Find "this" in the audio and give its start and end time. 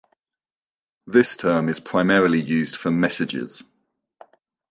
1.05-1.37